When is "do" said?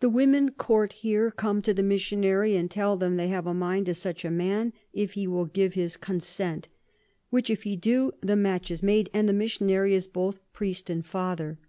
7.76-8.10